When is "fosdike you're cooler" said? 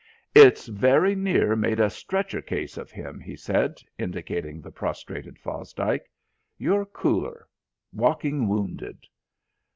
5.37-7.47